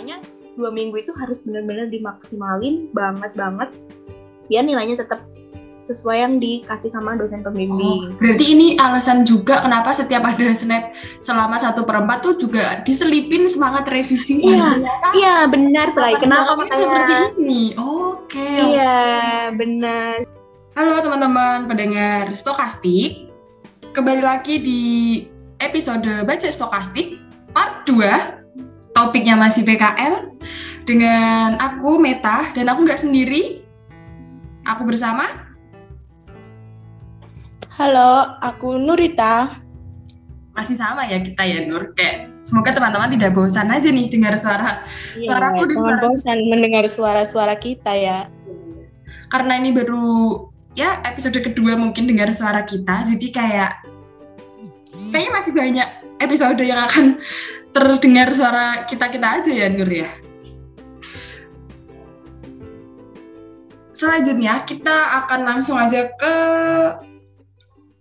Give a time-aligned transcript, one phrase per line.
[0.00, 0.24] makanya
[0.56, 3.68] dua minggu itu harus benar-benar dimaksimalin banget banget
[4.48, 5.20] biar nilainya tetap
[5.76, 8.08] sesuai yang dikasih sama dosen pembimbing.
[8.08, 13.44] Oh, berarti ini alasan juga kenapa setiap ada snap selama satu perempat tuh juga diselipin
[13.44, 14.40] semangat revisi.
[14.40, 14.80] Iya,
[15.12, 16.16] iya benar sekali.
[16.16, 17.62] Kenapa makanya seperti ini?
[17.76, 18.40] Oke.
[18.40, 18.56] Okay.
[18.72, 18.96] Iya,
[19.52, 20.24] benar.
[20.80, 23.28] Halo teman-teman pendengar Stokastik.
[23.92, 24.82] Kembali lagi di
[25.60, 27.20] episode Baca Stokastik
[27.52, 28.39] part 2.
[29.00, 30.36] Topiknya masih PKL
[30.84, 33.64] dengan aku Meta dan aku nggak sendiri.
[34.68, 35.24] Aku bersama
[37.80, 39.56] Halo, aku Nurita.
[40.52, 41.96] Masih sama ya kita ya Nur.
[41.96, 44.84] Kayak semoga teman-teman tidak bosan aja nih dengar suara
[45.16, 48.28] Iya, suara aku jangan suara- bosan mendengar suara-suara kita ya.
[49.32, 50.44] Karena ini baru
[50.76, 53.08] ya episode kedua mungkin dengar suara kita.
[53.08, 53.80] Jadi kayak
[55.08, 55.88] kayaknya masih banyak
[56.20, 57.16] episode yang akan
[57.70, 60.10] terdengar suara kita-kita aja ya Nur ya.
[63.90, 66.34] Selanjutnya kita akan langsung aja ke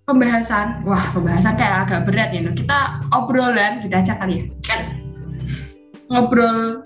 [0.08, 0.88] pembahasan.
[0.88, 2.40] Wah, pembahasan kayak agak berat ya.
[2.46, 2.56] Nur.
[2.56, 4.46] Kita obrolan kita aja kali ya.
[4.64, 4.82] Kan
[6.10, 6.82] ngobrol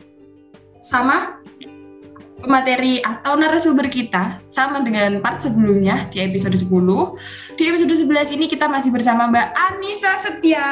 [0.83, 1.42] sama
[2.43, 6.67] pemateri atau narasumber kita sama dengan part sebelumnya di episode 10.
[7.55, 10.67] Di episode 11 ini kita masih bersama Mbak Anissa Setia.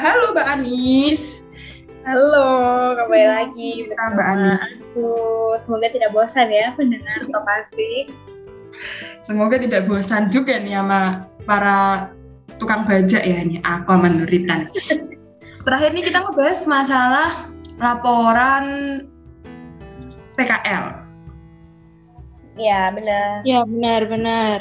[0.00, 1.44] Halo Mbak Anis.
[2.08, 2.48] Halo,
[2.96, 4.56] kembali lagi bersama Mbak Anis.
[4.56, 5.10] aku.
[5.60, 8.06] Semoga tidak bosan ya pendengar Stokastik.
[9.26, 12.08] Semoga tidak bosan juga nih sama para
[12.56, 14.72] tukang bajak ya ini aku sama Nuritan.
[15.68, 17.28] Terakhir nih kita ngebahas masalah
[17.76, 18.64] laporan
[20.36, 20.84] PKL.
[22.56, 23.44] Ya, benar.
[23.44, 24.58] Ya benar-benar.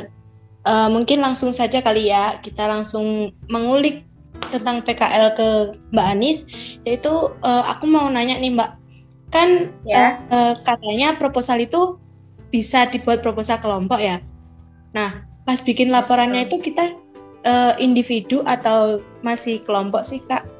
[0.66, 4.02] Eh, mungkin langsung saja kali ya kita langsung mengulik
[4.50, 5.48] tentang PKL ke
[5.94, 6.38] Mbak Anis.
[6.82, 7.12] Yaitu
[7.46, 8.72] eh, aku mau nanya nih Mbak,
[9.30, 10.20] kan Ya.
[10.32, 12.02] eh, katanya proposal itu
[12.50, 14.20] bisa dibuat proposal kelompok ya.
[14.96, 16.84] Nah pas bikin laporannya itu kita
[17.46, 20.55] eh, individu atau masih kelompok sih kak?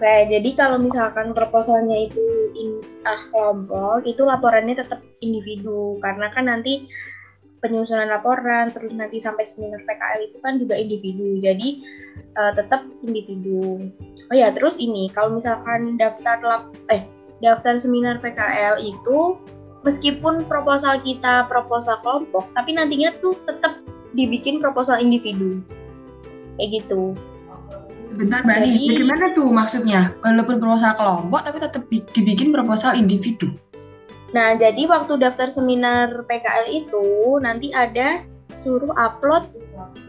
[0.00, 2.24] Oke, jadi kalau misalkan proposalnya itu
[2.56, 6.88] in, ah, kelompok, itu laporannya tetap individu karena kan nanti
[7.60, 11.44] penyusunan laporan terus nanti sampai seminar PKL itu kan juga individu.
[11.44, 11.84] Jadi
[12.16, 13.92] eh, tetap individu.
[14.32, 17.04] Oh ya, terus ini kalau misalkan daftar lap, eh
[17.44, 19.36] daftar seminar PKL itu
[19.84, 23.76] meskipun proposal kita proposal kelompok, tapi nantinya tuh tetap
[24.16, 25.60] dibikin proposal individu.
[26.56, 27.12] Kayak gitu.
[28.10, 30.00] Sebentar Mbak Jadi- bagaimana tuh maksudnya?
[30.18, 33.54] Walaupun proposal kelompok tapi tetap bi- dibikin proposal individu.
[34.34, 37.06] Nah, jadi waktu daftar seminar PKL itu
[37.42, 38.22] nanti ada
[38.58, 39.46] suruh upload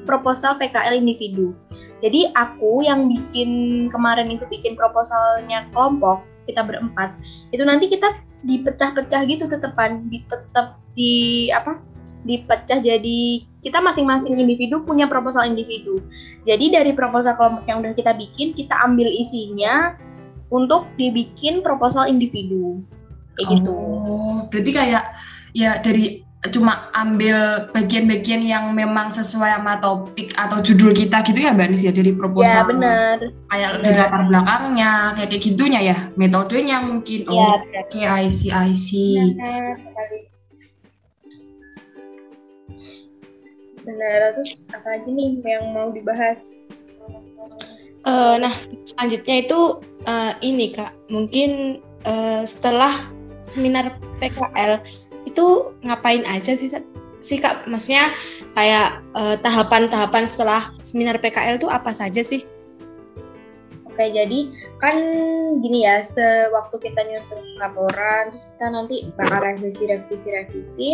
[0.06, 1.54] proposal PKL individu.
[2.02, 3.50] Jadi aku yang bikin
[3.94, 7.14] kemarin itu bikin proposalnya kelompok, kita berempat,
[7.54, 11.14] itu nanti kita dipecah-pecah gitu tetepan, di tetap di
[11.54, 11.78] apa?
[12.22, 13.20] Dipecah jadi
[13.62, 16.02] kita masing-masing individu punya proposal individu.
[16.46, 19.94] Jadi dari proposal kelompok yang udah kita bikin, kita ambil isinya
[20.50, 22.82] untuk dibikin proposal individu.
[23.38, 23.72] Kayak gitu.
[23.72, 25.04] Oh, berarti kayak
[25.54, 31.54] ya dari cuma ambil bagian-bagian yang memang sesuai sama topik atau judul kita gitu ya
[31.54, 33.18] Mbak Anis ya dari Ya proposal benar.
[33.46, 38.50] kayak dari latar belakangnya kayak kayak gitunya ya metodenya mungkin Ya oh oke I see
[38.50, 40.31] I see Benar sekali.
[43.82, 44.38] Benar.
[44.38, 46.38] Terus apa lagi nih yang mau dibahas?
[48.02, 49.60] Eh, nah, selanjutnya itu
[50.10, 52.94] eh, ini Kak, mungkin eh, setelah
[53.46, 54.82] seminar PKL
[55.30, 56.70] itu ngapain aja sih
[57.22, 57.70] sih Kak?
[57.70, 58.10] Maksudnya
[58.58, 59.06] kayak
[59.46, 62.42] tahapan-tahapan setelah seminar PKL itu apa saja sih?
[63.86, 64.50] Oke, jadi
[64.82, 64.98] kan
[65.62, 70.90] gini ya, sewaktu kita nyusun laporan, terus kita nanti bakal revisi, revisi, revisi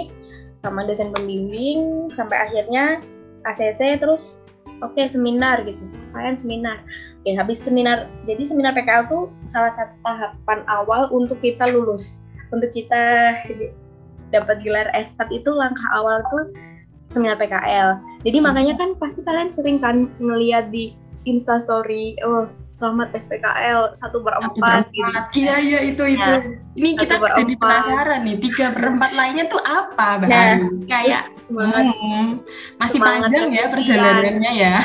[0.67, 2.99] sama dosen pembimbing sampai akhirnya
[3.47, 4.35] ACC terus
[4.83, 5.79] oke seminar gitu.
[6.11, 6.83] Kalian seminar.
[7.23, 8.11] Oke, habis seminar.
[8.27, 12.23] Jadi seminar PKL tuh salah satu tahapan awal untuk kita lulus.
[12.51, 13.35] Untuk kita
[14.31, 16.51] dapat gelar S4 itu langkah awal tuh
[17.07, 17.99] seminar PKL.
[18.27, 20.91] Jadi makanya kan pasti kalian sering kan ngeliat di
[21.27, 22.47] Insta story, oh
[22.77, 25.41] selamat SPKL satu per satu empat gitu.
[25.41, 26.21] iya iya itu itu.
[26.21, 26.45] Ya,
[26.77, 30.29] ini satu kita jadi penasaran nih tiga per empat lainnya tuh apa Mbak?
[30.29, 31.83] Nah, Anis kayak Semangat.
[31.89, 32.25] hmm,
[32.77, 34.75] masih semangat panjang ya perjalanannya ya.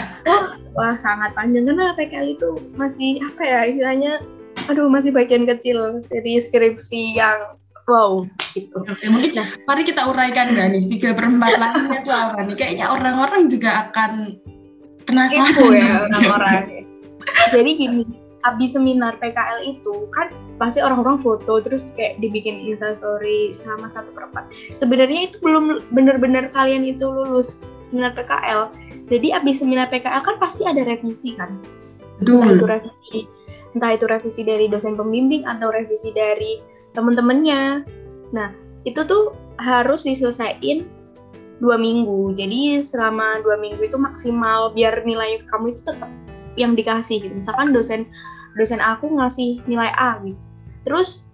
[0.73, 1.69] Wah sangat panjang.
[1.69, 2.49] Karena PKL itu
[2.81, 4.12] masih apa ya istilahnya,
[4.73, 8.25] aduh masih bagian kecil dari skripsi yang wow
[8.56, 8.79] gitu.
[8.89, 9.37] Oke, mungkin
[9.69, 12.56] mari kita uraikan Mbak Anis tiga per empat lainnya tuh apa nih?
[12.56, 14.41] Kayaknya orang-orang juga akan
[15.05, 15.53] penasaran.
[15.53, 16.81] Kepo ya orang-orang.
[17.55, 18.03] Jadi gini,
[18.43, 24.51] abis seminar PKL itu kan pasti orang-orang foto terus kayak dibikin instastory selama satu perempat.
[24.75, 28.71] Sebenarnya itu belum benar-benar kalian itu lulus seminar PKL.
[29.11, 31.59] Jadi abis seminar PKL kan pasti ada revisi kan.
[32.23, 33.21] Entah itu revisi,
[33.75, 36.63] entah itu revisi dari dosen pembimbing atau revisi dari
[36.95, 37.83] temen-temennya.
[38.35, 38.51] Nah
[38.83, 40.87] itu tuh harus diselesaikan
[41.63, 42.35] dua minggu.
[42.35, 46.11] Jadi selama dua minggu itu maksimal biar nilai kamu itu tetap
[46.61, 47.35] yang dikasih gitu.
[47.35, 48.09] Misalkan dosen
[48.57, 50.39] dosen aku ngasih nilai A gitu.
[50.85, 51.25] Terus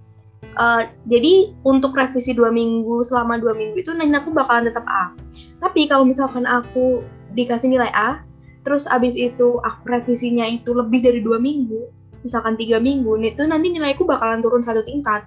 [0.61, 5.15] uh, jadi untuk revisi dua minggu selama dua minggu itu nilai aku bakalan tetap A.
[5.59, 7.03] Tapi kalau misalkan aku
[7.35, 8.23] dikasih nilai A,
[8.62, 11.91] terus abis itu aku revisinya itu lebih dari dua minggu,
[12.23, 15.26] misalkan tiga minggu, itu nanti nilaiku bakalan turun satu tingkat.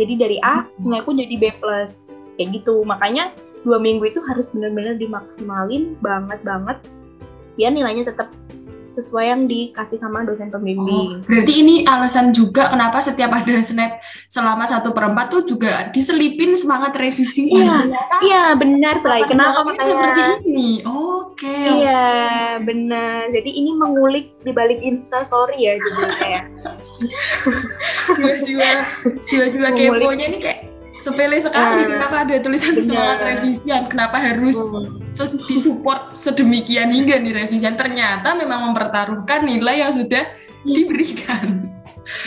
[0.00, 0.84] Jadi dari A hmm.
[0.84, 2.08] nilaiku jadi B plus
[2.40, 2.80] kayak gitu.
[2.86, 3.34] Makanya
[3.66, 6.78] dua minggu itu harus benar-benar dimaksimalin banget banget
[7.58, 8.30] biar nilainya tetap
[8.98, 11.22] sesuai yang dikasih sama dosen pembimbing.
[11.22, 16.58] Oh, berarti ini alasan juga kenapa setiap ada snap selama satu perempat tuh juga diselipin
[16.58, 17.46] semangat revisi.
[17.46, 17.86] Iya,
[18.26, 19.22] iya benar sekali.
[19.30, 20.70] Kenapa makanya seperti ini?
[20.82, 21.46] Oke.
[21.46, 21.66] Okay.
[21.86, 22.06] Iya
[22.66, 23.30] benar.
[23.30, 26.42] Jadi ini mengulik di balik Insta Story ya judulnya ya.
[28.18, 28.70] Jiwa-jiwa,
[29.30, 30.67] jiwa-jiwa keponya ini kayak
[30.98, 32.86] sepele sekali uh, kenapa ada tulisan bener.
[32.86, 33.82] semangat revisian?
[33.86, 35.38] Kenapa harus hmm.
[35.46, 37.78] disupport sedemikian hingga nih revisian?
[37.78, 40.74] Ternyata memang mempertaruhkan nilai yang sudah hmm.
[40.74, 41.46] diberikan.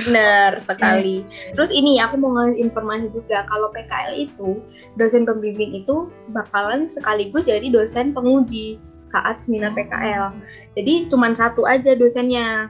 [0.05, 1.25] Benar sekali.
[1.57, 4.61] Terus ini aku mau ngasih informasi juga kalau PKL itu
[4.95, 8.77] dosen pembimbing itu bakalan sekaligus jadi dosen penguji
[9.09, 10.31] saat seminar PKL
[10.77, 12.69] jadi cuma satu aja dosennya.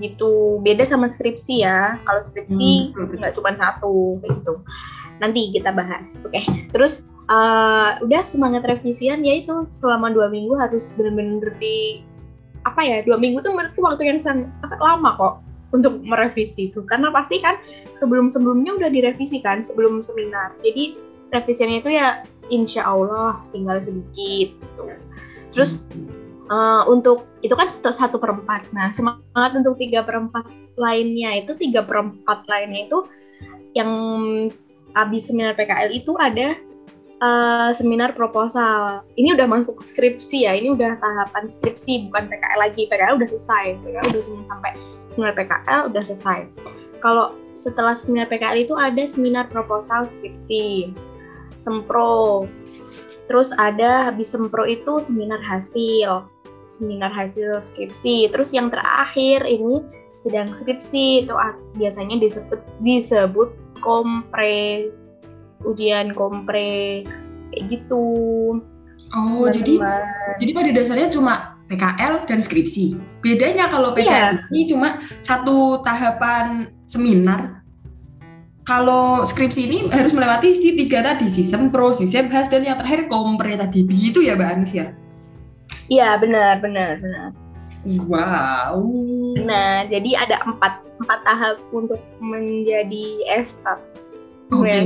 [0.00, 0.56] Gitu.
[0.64, 2.00] Beda sama skripsi ya.
[2.08, 3.20] Kalau skripsi hmm.
[3.20, 3.38] nggak hmm.
[3.38, 4.64] cuma satu gitu
[5.22, 6.10] nanti kita bahas.
[6.26, 6.44] Oke, okay.
[6.74, 12.02] terus uh, udah semangat revisian yaitu selama dua minggu harus benar-benar di
[12.62, 15.34] apa ya dua minggu tuh menurutku waktu yang sangat lama kok
[15.72, 17.58] untuk merevisi itu karena pasti kan
[17.96, 20.94] sebelum sebelumnya udah direvisi kan sebelum seminar jadi
[21.32, 22.22] revisiannya itu ya
[22.52, 24.82] insya Allah tinggal sedikit gitu.
[25.50, 25.80] terus
[26.52, 30.46] uh, untuk itu kan satu perempat nah semangat untuk tiga perempat
[30.76, 32.98] lainnya itu tiga perempat lainnya itu
[33.72, 33.90] yang
[34.94, 36.56] abis seminar PKL itu ada
[37.22, 39.00] uh, seminar proposal.
[39.16, 42.82] Ini udah masuk skripsi ya, ini udah tahapan skripsi bukan PKL lagi.
[42.90, 44.72] PKL udah selesai, PKL udah cuma sampai
[45.14, 46.38] seminar PKL udah selesai.
[47.00, 50.92] Kalau setelah seminar PKL itu ada seminar proposal skripsi,
[51.62, 52.50] sempro.
[53.30, 56.26] Terus ada habis sempro itu seminar hasil,
[56.66, 58.28] seminar hasil skripsi.
[58.34, 59.80] Terus yang terakhir ini
[60.22, 61.34] sedang skripsi itu
[61.78, 63.50] biasanya disebut disebut
[63.82, 64.88] kompre
[65.66, 67.02] ujian kompre
[67.50, 68.06] kayak gitu.
[69.12, 69.82] Oh jadi
[70.38, 72.96] jadi pada dasarnya cuma PKL dan skripsi.
[73.20, 74.52] Bedanya kalau PKL yeah.
[74.54, 77.64] ini cuma satu tahapan seminar.
[78.62, 83.10] Kalau skripsi ini harus melewati si tiga tadi si sempro si sebhas dan yang terakhir
[83.10, 83.82] kompre tadi.
[83.82, 84.94] Begitu ya mbak Anis ya?
[85.90, 87.28] Iya benar benar benar.
[88.06, 88.78] Wow.
[89.42, 93.82] Nah, jadi ada empat empat tahap untuk menjadi estat.
[94.52, 94.68] Oke.
[94.68, 94.82] Okay.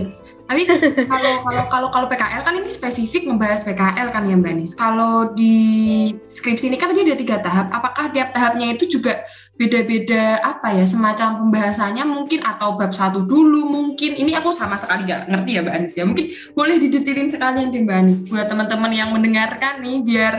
[0.46, 0.62] Tapi
[1.10, 4.72] kalau kalau kalau kalau PKL kan ini spesifik membahas PKL kan ya Mbak Nis.
[4.78, 7.66] Kalau di skripsi ini kan tadi ada tiga tahap.
[7.74, 9.26] Apakah tiap tahapnya itu juga
[9.56, 15.08] beda-beda apa ya semacam pembahasannya mungkin atau bab satu dulu mungkin ini aku sama sekali
[15.08, 18.92] nggak ngerti ya Mbak Anis ya mungkin boleh didetilin sekalian di Mbak Anis buat teman-teman
[18.92, 20.34] yang mendengarkan nih biar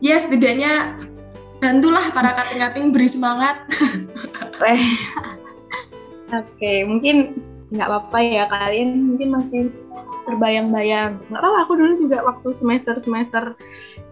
[0.00, 0.96] ya setidaknya
[1.60, 3.62] bantulah para kating-kating beri semangat.
[4.60, 4.74] Oke,
[6.32, 7.36] okay, mungkin
[7.70, 9.60] nggak apa-apa ya kalian mungkin masih
[10.26, 11.20] terbayang-bayang.
[11.28, 13.54] Nggak apa-apa, aku dulu juga waktu semester-semester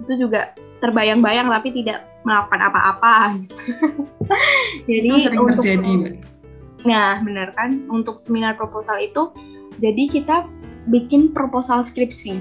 [0.06, 3.14] itu juga terbayang-bayang tapi tidak melakukan apa-apa.
[4.90, 6.20] jadi itu sering untuk terjadi,
[6.86, 7.82] Nah, benar kan?
[7.90, 9.34] Untuk seminar proposal itu,
[9.82, 10.46] jadi kita
[10.86, 12.38] bikin proposal skripsi.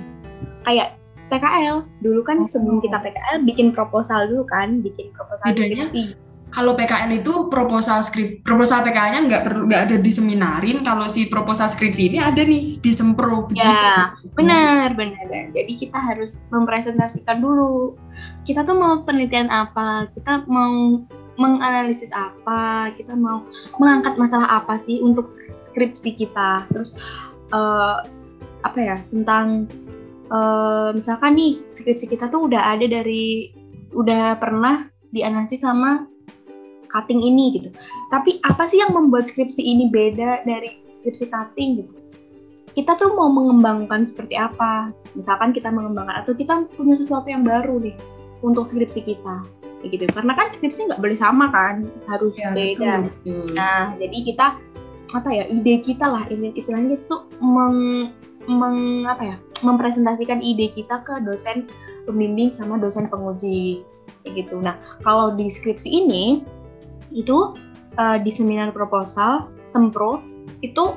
[0.61, 0.93] Kayak
[1.27, 2.49] PKL dulu kan oh.
[2.49, 6.03] sebelum kita PKL bikin proposal dulu kan bikin proposal Bedanya, skripsi.
[6.51, 11.27] kalau PKL itu proposal skrip proposal PKL-nya nggak perlu nggak ada di seminarin kalau si
[11.27, 15.53] proposal skripsi ini ada nih di sempro ya benar benar.
[15.53, 17.93] Jadi kita harus mempresentasikan dulu.
[18.43, 20.09] Kita tuh mau penelitian apa?
[20.15, 21.01] Kita mau
[21.37, 22.91] menganalisis apa?
[22.97, 23.45] Kita mau
[23.77, 26.65] mengangkat masalah apa sih untuk skripsi kita?
[26.73, 26.97] Terus
[27.53, 28.03] uh,
[28.65, 29.69] apa ya tentang
[30.29, 33.51] uh, misalkan nih skripsi kita tuh udah ada dari
[33.95, 36.05] udah pernah dianalisis sama
[36.87, 37.69] cutting ini gitu.
[38.11, 41.93] Tapi apa sih yang membuat skripsi ini beda dari skripsi cutting gitu?
[42.77, 44.93] Kita tuh mau mengembangkan seperti apa?
[45.17, 47.95] Misalkan kita mengembangkan atau kita punya sesuatu yang baru nih
[48.43, 49.43] untuk skripsi kita.
[49.77, 53.53] kayak gitu karena kan skripsi nggak boleh sama kan harus Ya, beda betul, betul.
[53.53, 54.47] Nah, jadi kita
[55.13, 58.09] apa ya ide kita lah ini istilahnya itu meng,
[58.49, 61.69] meng- apa ya mempresentasikan ide kita ke dosen
[62.05, 63.85] pembimbing sama dosen penguji
[64.23, 64.59] kayak gitu.
[64.59, 66.43] Nah, kalau di skripsi ini
[67.13, 67.55] itu
[67.97, 70.21] eh, di seminar proposal sempro
[70.61, 70.95] itu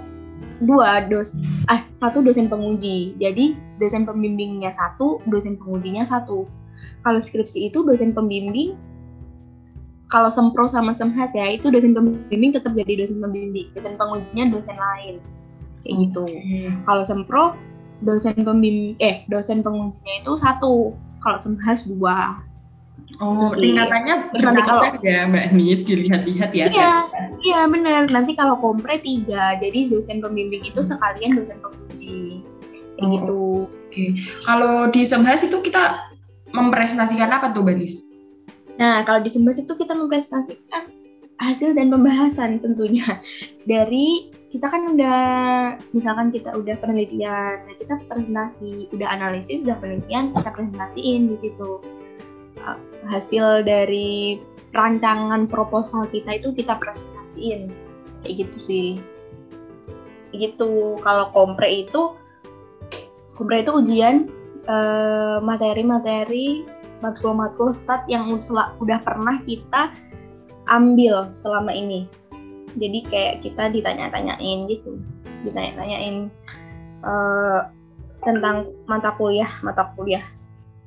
[0.64, 1.36] dua dos
[1.72, 3.16] ah satu dosen penguji.
[3.20, 6.44] Jadi dosen pembimbingnya satu, dosen pengujinya satu.
[7.00, 8.76] Kalau skripsi itu dosen pembimbing
[10.10, 14.76] kalau sempro sama semhas ya itu dosen pembimbing tetap jadi dosen pembimbing dosen pengujinya dosen
[14.76, 15.16] lain
[15.86, 16.68] kayak gitu Oke.
[16.84, 17.44] kalau sempro
[18.00, 22.40] dosen pembimbing eh dosen pengujinya itu satu kalau semhas dua
[23.18, 26.66] Oh, Terus tingkatannya Terus nanti kalau- ya Mbak Nis dilihat-lihat ya.
[26.66, 26.92] iya
[27.42, 32.40] iya benar nanti kalau kompre tiga jadi dosen pembimbing itu sekalian dosen penguji
[32.96, 33.12] kayak Oh.
[33.12, 33.42] gitu
[34.40, 36.00] Kalau di Semhas itu kita
[36.50, 38.06] mempresentasikan apa tuh Mbak Nis?
[38.76, 40.88] Nah, kalau di Sembas itu kita mempresentasikan
[41.36, 43.20] hasil dan pembahasan tentunya.
[43.64, 45.22] Dari kita kan udah,
[45.94, 51.78] misalkan kita udah penelitian, nah kita presentasi, udah analisis, udah penelitian, kita presentasiin di situ.
[52.58, 52.76] Uh,
[53.06, 54.42] Hasil dari
[54.74, 57.70] rancangan proposal kita itu kita presentasiin.
[58.26, 58.88] Kayak gitu sih.
[60.30, 60.98] Kayak gitu.
[61.00, 62.14] Kalau kompre itu,
[63.34, 64.28] kompre itu ujian
[64.68, 66.68] eh, materi-materi
[67.00, 69.90] matkul-matkul stat yang udah pernah kita
[70.68, 72.04] ambil selama ini.
[72.76, 75.00] Jadi kayak kita ditanya-tanyain gitu,
[75.46, 76.30] ditanya-tanyain
[77.00, 77.60] eh,
[78.20, 80.22] tentang mata kuliah, mata kuliah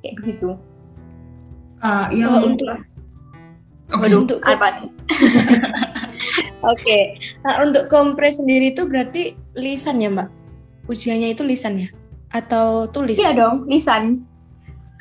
[0.02, 0.56] kayak begitu.
[1.84, 2.70] Ah, yang Oh, untuk.
[3.94, 4.88] Waduh, untuk apa?
[6.72, 7.20] Oke.
[7.44, 10.30] Nah, untuk kompres sendiri itu berarti lisan ya, Mbak?
[10.88, 11.90] Ujiannya itu lisan ya?
[12.32, 13.20] Atau tulis?
[13.20, 14.24] Iya dong, lisan.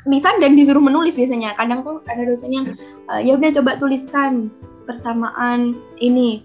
[0.03, 1.55] Lisan dan disuruh menulis biasanya.
[1.55, 2.65] Kadang tuh ada dosen yang
[3.07, 4.51] "Eh, ya udah coba tuliskan
[4.83, 6.43] persamaan ini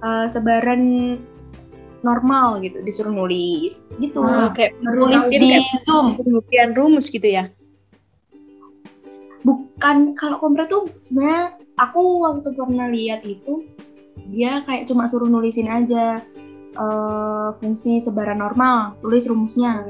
[0.00, 0.82] eh, sebaran
[2.00, 4.20] normal gitu, disuruh nulis gitu.
[4.20, 6.06] Oh, kayak Menulis mungkin di kayak Zoom.
[6.16, 7.48] pengujian rumus gitu ya?
[9.40, 13.64] bukan kalau kompre tuh sebenarnya aku waktu pernah lihat itu
[14.28, 16.20] dia kayak cuma suruh nulisin aja
[16.76, 19.80] eh, fungsi sebaran normal tulis rumusnya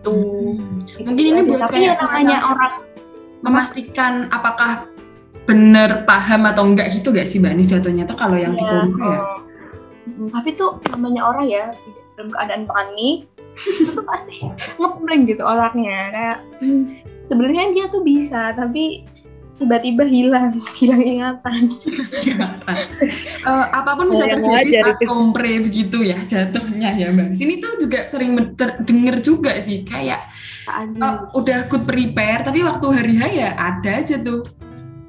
[0.00, 1.04] tuh Hmm.
[1.04, 2.72] Mungkin ini buat tapi ya kayak namanya semacam orang
[3.44, 4.88] memastikan apakah
[5.48, 8.68] bener paham atau enggak gitu gak sih Mbak Nis jatuhnya tuh kalau yang di ya,
[8.68, 9.20] kompre ya?
[10.28, 11.64] tapi tuh namanya orang ya
[12.20, 13.24] dalam keadaan panik
[13.56, 14.44] itu tuh pasti
[14.78, 16.82] ngepleng gitu orangnya kayak hmm,
[17.32, 19.08] sebenarnya dia tuh bisa tapi
[19.56, 21.72] tiba-tiba hilang hilang ingatan
[23.48, 25.08] Eh, apa pun bisa terjadi saat itu.
[25.08, 27.32] kompre begitu ya jatuhnya ya Mbak.
[27.32, 28.36] Sini tuh juga sering
[28.84, 30.20] denger juga sih kayak
[30.68, 34.44] eh, udah good prepare tapi waktu hari H ya ada aja tuh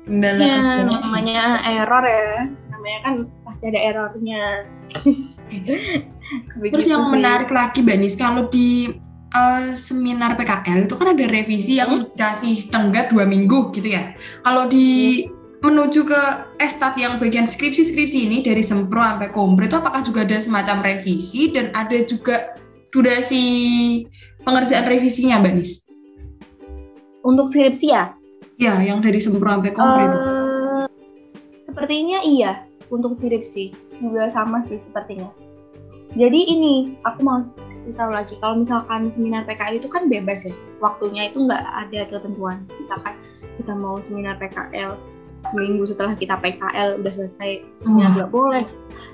[0.10, 0.98] kendala ya kendala.
[1.06, 3.14] namanya error ya namanya kan
[3.46, 4.42] pasti ada errornya
[6.60, 7.14] Terus yang sih.
[7.14, 8.94] menarik lagi Mbak Nis kalau di
[9.34, 14.14] eh, seminar PKL itu kan ada revisi yang dikasih tenggat dua minggu gitu ya.
[14.46, 15.26] Kalau di
[15.66, 16.22] menuju ke
[16.62, 21.50] estat yang bagian skripsi-skripsi ini dari sempro sampai kompre itu apakah juga ada semacam revisi
[21.50, 22.54] dan ada juga
[22.94, 23.44] durasi
[24.46, 25.90] pengerjaan revisinya Mbak Nis?
[27.24, 28.16] untuk skripsi ya
[28.60, 30.18] Ya, yang dari sempro sampai kompre itu.
[30.20, 30.88] Eh,
[31.64, 33.72] sepertinya iya untuk skripsi
[34.04, 35.32] juga sama sih sepertinya.
[36.20, 37.46] Jadi ini aku mau
[37.96, 40.52] tahu lagi kalau misalkan seminar PKL itu kan bebas ya.
[40.84, 42.68] Waktunya itu nggak ada ketentuan.
[42.76, 43.16] Misalkan
[43.56, 45.00] kita mau seminar PKL
[45.48, 48.16] seminggu setelah kita PKL udah selesai seminar Wah.
[48.20, 48.66] nggak boleh.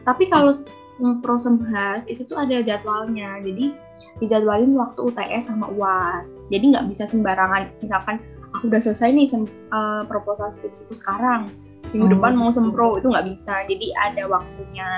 [0.10, 0.58] Tapi kalau
[0.98, 3.38] sempro semhas itu tuh ada jadwalnya.
[3.46, 3.78] Jadi
[4.24, 7.70] dijadwalin waktu UTS sama UAS jadi nggak bisa sembarangan.
[7.84, 8.24] Misalkan
[8.56, 11.52] aku udah selesai nih sem- eh, proposal skripsiku sekarang.
[11.92, 12.14] Minggu Oh.
[12.18, 13.64] depan mau sempro itu nggak bisa.
[13.64, 14.90] Jadi ada waktunya.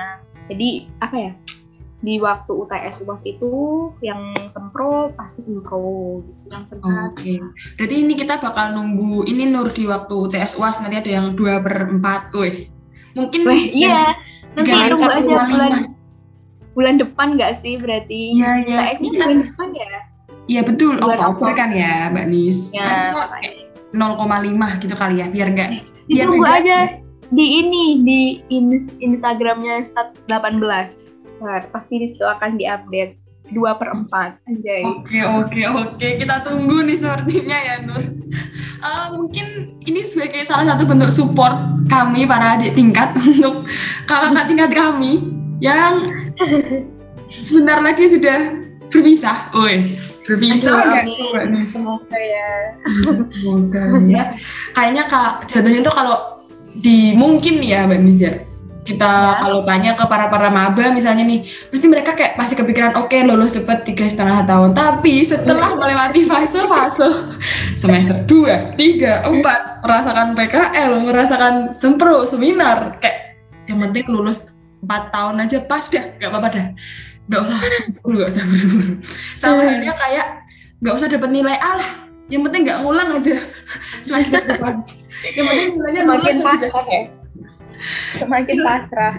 [0.47, 1.31] Jadi apa ya
[1.97, 3.51] di waktu UTS UAS itu
[3.99, 6.21] yang sempro pasti sempro.
[6.23, 7.41] Gitu yang semhas Oke,
[7.75, 11.57] berarti ini kita bakal nunggu ini Nur di waktu TS UAS nanti ada yang 2
[11.59, 12.69] per 4, wih.
[13.13, 14.13] Mungkin Wah, iya.
[14.53, 15.71] Nanti tunggu satu aja bulan
[16.71, 17.81] bulan depan nggak sih?
[17.81, 18.77] Berarti Iya, iya.
[18.93, 19.93] UTS-nya bulan depan ya
[20.47, 21.59] Iya betul, Oktober apa?
[21.59, 22.71] kan ya Mbak Nis.
[22.71, 25.69] ya kayak 0,5 gitu kali ya, biar enggak
[26.07, 26.57] biar ditunggu beda.
[26.57, 26.77] aja
[27.27, 33.13] di ini di in- Instagramnya Stat 18 Nah, pasti di situ akan diupdate
[33.47, 36.07] 2 per 4 anjay Oke, oke, oke.
[36.17, 38.01] Kita tunggu nih sepertinya ya Nur.
[38.77, 39.45] Eh, mungkin
[39.81, 43.67] ini sebagai salah satu bentuk support kami para adik tingkat untuk
[44.03, 46.07] kakak tingkat kami yang
[47.29, 48.57] sebentar lagi sudah
[48.89, 49.51] berpisah.
[49.53, 49.95] Woi,
[50.27, 51.69] Aduh, nggak tuh, Mbak Nis?
[51.71, 52.49] Semoga ya.
[53.31, 53.83] Semoga
[54.15, 54.23] ya.
[54.71, 56.17] Kayaknya kak jatuhnya tuh kalau
[56.75, 58.33] di mungkin nih ya Mbak Nis ya.
[58.83, 59.43] Kita Ya.
[59.43, 63.59] kalau tanya ke para para maba misalnya nih, pasti mereka kayak masih kepikiran oke lulus
[63.59, 64.71] cepet tiga setengah tahun.
[64.71, 67.03] Tapi setelah melewati fase-fase
[67.83, 73.35] semester 2, 3, 4, merasakan PKL, merasakan sempro, seminar, kayak
[73.67, 74.47] yang penting lulus
[74.87, 76.67] 4 tahun aja pas dah, nggak apa-apa dah.
[77.27, 77.57] Nggak usah
[78.07, 78.93] nggak usah buru-buru.
[79.35, 79.69] Sama Hmm.
[79.75, 80.27] halnya kayak
[80.79, 81.89] nggak usah dapat nilai A lah.
[82.27, 83.35] Yang penting nggak ngulang aja
[83.99, 84.79] semester depan.
[85.35, 86.43] Yang penting nilainya aja.
[86.43, 87.01] pasrah ya.
[88.17, 89.15] Semakin pasrah.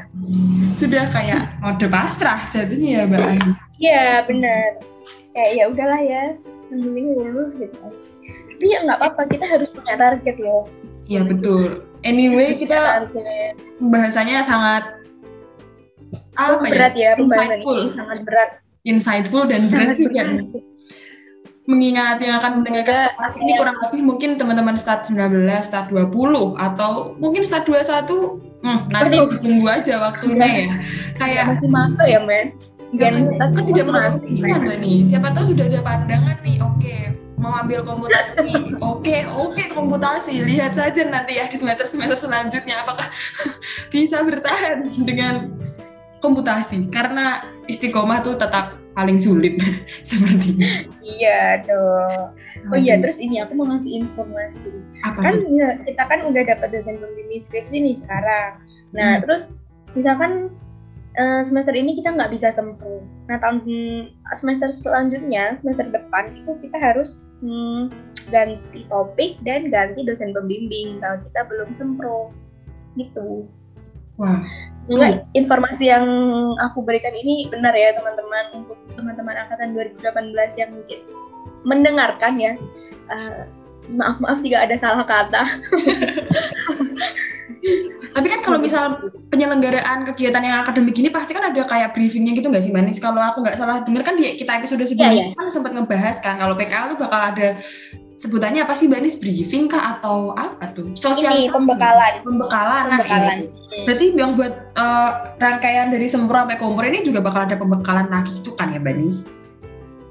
[0.74, 3.50] Sudah kayak mode pasrah jadinya ya Mbak Ani.
[3.78, 4.66] Iya benar.
[5.30, 6.22] Kayak ya udahlah ya,
[6.66, 7.78] penting lulus gitu.
[7.78, 10.66] Tapi ya nggak apa-apa, kita harus punya target loh.
[11.06, 11.86] Iya betul.
[12.02, 13.54] Anyway kita target.
[13.78, 14.82] bahasanya sangat
[16.38, 16.70] apa ya?
[16.70, 17.78] berat ya pembahasan Insightful.
[17.82, 18.50] ini sangat berat.
[18.82, 20.22] Insightful dan berat Sangat juga.
[20.24, 20.46] berat.
[21.68, 26.56] mengingat yang akan mendengarkan Semoga sekarang ini kurang lebih mungkin teman-teman start 19, start 20
[26.56, 28.08] atau mungkin start 21
[28.64, 29.28] hmm, nanti Aduh.
[29.36, 30.68] ditunggu aja waktunya ya.
[31.20, 32.56] Kayak masih maba ya men.
[32.96, 35.04] kan, Dan kan tidak loh nih.
[35.04, 36.56] Siapa tahu sudah ada pandangan nih.
[36.56, 36.96] Oke,
[37.36, 38.80] mau ambil komputasi.
[38.80, 40.40] Oke, oke komputasi.
[40.48, 43.04] Lihat saja nanti ya di semester semester selanjutnya apakah
[43.92, 45.52] bisa bertahan dengan
[46.18, 49.54] komputasi karena istiqomah tuh tetap paling sulit
[50.08, 50.66] sepertinya.
[50.98, 52.34] Iya dong.
[52.74, 54.70] Oh iya, terus ini aku mau ngasih informasi.
[55.06, 55.54] apa Kan tuh?
[55.54, 58.58] ya, kita kan udah dapat dosen pembimbing skripsi nih sekarang.
[58.90, 59.22] Nah, Hmm.
[59.22, 59.42] terus
[59.94, 60.50] misalkan
[61.14, 63.02] eh, semester ini kita nggak bisa sempro.
[63.26, 63.62] Nah, tahun
[64.34, 67.90] semester selanjutnya, semester depan itu kita harus hmm,
[68.30, 72.30] ganti topik dan ganti dosen pembimbing kalau kita belum sempro.
[72.98, 73.46] Gitu.
[74.18, 74.42] Wah,
[74.88, 76.08] Semoga informasi yang
[76.64, 80.00] aku berikan ini benar ya teman-teman untuk teman-teman angkatan 2018
[80.56, 80.98] yang mungkin
[81.68, 82.56] mendengarkan ya.
[83.12, 83.44] Eh,
[83.92, 85.44] maaf maaf jika ada salah kata.
[88.16, 88.96] Tapi kan kalau misal
[89.28, 92.96] penyelenggaraan kegiatan yang akademik ini pasti kan ada kayak briefingnya gitu nggak sih Manis?
[92.96, 96.40] Kalau aku nggak salah dengar kan di kita episode sebelumnya Iya, kan sempat ngebahas kan
[96.40, 97.60] kalau PKL tuh bakal ada
[98.18, 99.14] sebutannya apa sih Manis?
[99.14, 100.90] Briefing kah atau apa tuh?
[100.98, 101.48] Sosialisasi.
[101.48, 102.12] Ini pembekalan.
[102.26, 102.84] Pembekalan.
[102.90, 103.36] Nah, Pembekalan.
[103.46, 103.82] iya.
[103.86, 108.34] Berarti yang buat eh, rangkaian dari sempro sampai kompor ini juga bakal ada pembekalan lagi
[108.34, 109.30] itu kan ya Banis?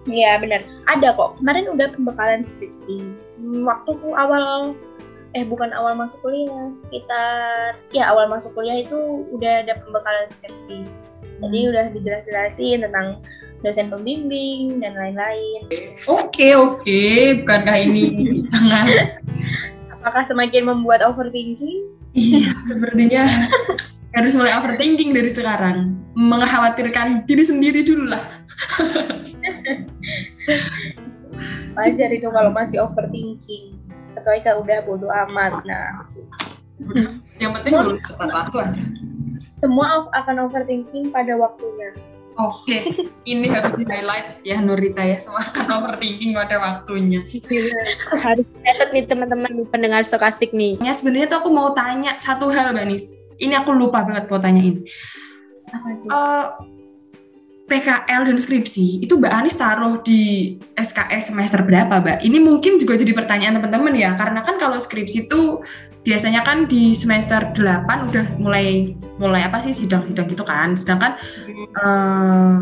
[0.07, 0.63] Iya benar.
[0.87, 1.35] Ada kok.
[1.43, 3.03] Kemarin udah pembekalan skripsi.
[3.43, 4.73] Hmm, Waktu awal
[5.35, 10.87] eh bukan awal masuk kuliah, sekitar ya awal masuk kuliah itu udah ada pembekalan skripsi.
[11.43, 13.21] Jadi udah dijelas-jelasin tentang
[13.61, 15.65] dosen pembimbing dan lain-lain.
[16.05, 17.01] Oke oke,
[17.43, 18.05] bukankah ini
[18.53, 19.19] sangat
[19.97, 21.91] Apakah semakin membuat overthinking?
[22.15, 23.27] Iya, sepertinya
[24.15, 25.99] harus mulai overthinking dari sekarang.
[26.15, 28.23] Mengkhawatirkan diri sendiri dulu lah.
[31.77, 33.77] Wajar itu kalau masih overthinking.
[34.15, 35.61] Kecuali kalau udah bodoh amat.
[35.67, 36.07] Nah,
[37.37, 38.83] Yang penting lulus tepat waktu aja.
[39.57, 41.93] semua akan overthinking pada waktunya.
[42.37, 42.93] Oke,
[43.25, 45.17] ini harus di highlight ya Nurita ya.
[45.17, 47.25] Semua akan overthinking pada waktunya.
[48.13, 50.77] Harus catat nih teman-teman pendengar stokastik nih.
[50.77, 53.09] Ya sebenarnya tuh aku mau tanya satu hal Mbak Nis.
[53.41, 54.85] Ini aku lupa banget mau tanyain.
[55.73, 56.09] Apa tuh?
[56.13, 56.45] Eh,
[57.67, 62.23] PKL dan skripsi itu Mbak Anis taruh di SKS semester berapa Mbak?
[62.23, 65.59] Ini mungkin juga jadi pertanyaan teman-teman ya, karena kan kalau skripsi itu
[66.07, 71.19] biasanya kan di semester 8 udah mulai mulai apa sih sidang-sidang gitu kan, sedangkan
[71.75, 72.55] eh,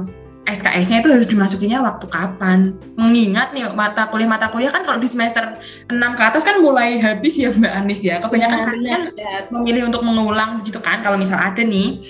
[0.45, 2.77] SKS-nya itu harus dimasukinya waktu kapan?
[2.97, 5.58] Mengingat nih mata kuliah-mata kuliah kan kalau di semester
[5.89, 8.21] 6 ke atas kan mulai habis ya Mbak Anis ya.
[8.21, 9.01] Kebanyakan Ya, kalian
[9.49, 12.05] memilih untuk mengulang gitu kan kalau misal ada nih.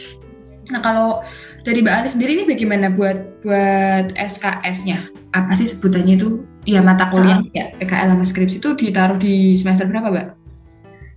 [0.67, 1.23] Nah kalau
[1.63, 5.07] dari Mbak Ali sendiri ini bagaimana buat buat SKS-nya?
[5.31, 6.43] Apa sih sebutannya itu?
[6.67, 10.44] Ya mata kuliah ya PKL sama skripsi itu ditaruh di semester berapa Mbak?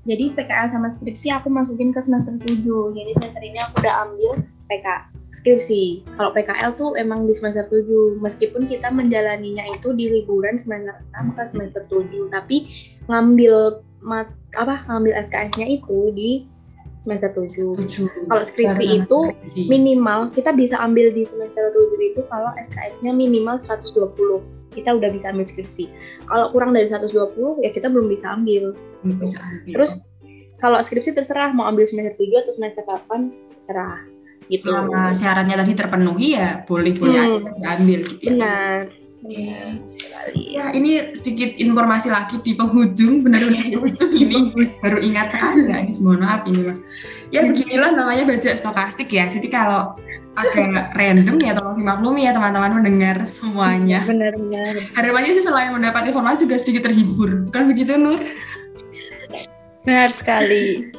[0.08, 2.64] Jadi PKL sama skripsi aku masukin ke semester 7.
[2.96, 4.40] Jadi semester ini aku udah ambil
[4.72, 4.86] PK
[5.36, 6.08] skripsi.
[6.16, 8.16] Kalau PKL tuh emang di semester 7.
[8.24, 12.64] Meskipun kita menjalaninya itu di liburan semester 6 ke semester 7, tapi
[13.06, 16.48] ngambil mat, apa ngambil SKS-nya itu di
[16.98, 17.76] semester 7.
[17.76, 18.08] Tujuh.
[18.32, 19.60] Kalau skripsi Karena itu skripsi.
[19.68, 25.30] minimal kita bisa ambil di semester 7 itu kalau SKS-nya minimal 120 kita udah bisa
[25.30, 25.88] ambil skripsi
[26.26, 27.12] kalau kurang dari 120
[27.60, 29.72] ya kita belum bisa ambil Belum bisa ambil.
[29.74, 29.92] terus
[30.58, 34.00] kalau skripsi terserah mau ambil semester 7 atau semester 8 terserah
[34.48, 37.36] gitu selama syaratnya tadi terpenuhi ya boleh boleh Hmm.
[37.36, 38.30] aja diambil gitu ya.
[38.32, 38.80] benar
[39.98, 40.42] sekali.
[40.48, 44.54] Ya, ini sedikit informasi lagi di penghujung, benar-benar di ujung ini.
[44.82, 46.78] Baru ingat sekali ya, ini mohon maaf ini mas.
[47.28, 49.26] Ya beginilah namanya baca stokastik ya.
[49.26, 49.98] Jadi kalau
[50.38, 54.06] agak random ya tolong dimaklumi ya teman-teman mendengar semuanya.
[54.06, 54.94] Benar-benar.
[54.94, 57.48] Harapannya sih selain mendapat informasi juga sedikit terhibur.
[57.50, 58.22] Bukan begitu Nur?
[59.82, 60.94] Benar sekali.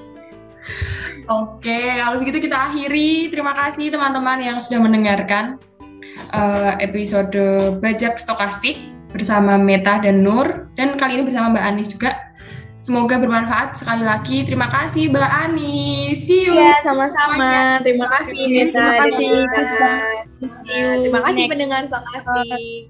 [1.30, 3.30] Oke, kalau begitu kita akhiri.
[3.30, 5.62] Terima kasih teman-teman yang sudah mendengarkan
[6.34, 7.38] uh, episode
[7.80, 8.82] Bajak Stokastik
[9.14, 12.29] bersama Meta dan Nur dan kali ini bersama Mbak Anis juga.
[12.90, 14.42] Semoga bermanfaat sekali lagi.
[14.42, 16.26] Terima kasih Mbak Anis.
[16.26, 16.58] See you.
[16.58, 17.78] Iya, sama-sama.
[17.86, 18.74] Terima kasih Meta.
[18.74, 19.30] Terima kasih.
[20.50, 22.90] See you Terima kasih pendengar Stokastik.